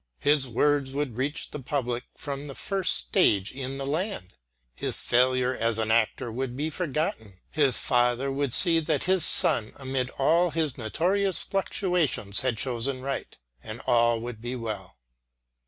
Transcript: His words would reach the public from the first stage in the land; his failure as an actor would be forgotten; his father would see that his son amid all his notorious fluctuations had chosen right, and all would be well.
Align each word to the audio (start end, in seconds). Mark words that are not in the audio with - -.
His 0.21 0.47
words 0.47 0.93
would 0.95 1.15
reach 1.15 1.51
the 1.51 1.59
public 1.59 2.05
from 2.17 2.47
the 2.47 2.55
first 2.55 2.93
stage 2.95 3.51
in 3.51 3.77
the 3.77 3.85
land; 3.85 4.33
his 4.73 4.99
failure 4.99 5.55
as 5.55 5.77
an 5.77 5.91
actor 5.91 6.31
would 6.31 6.57
be 6.57 6.71
forgotten; 6.71 7.39
his 7.51 7.77
father 7.77 8.31
would 8.31 8.51
see 8.51 8.79
that 8.79 9.03
his 9.03 9.23
son 9.23 9.73
amid 9.75 10.09
all 10.17 10.49
his 10.49 10.75
notorious 10.75 11.43
fluctuations 11.43 12.39
had 12.39 12.57
chosen 12.57 13.03
right, 13.03 13.37
and 13.61 13.79
all 13.85 14.19
would 14.19 14.41
be 14.41 14.55
well. 14.55 14.97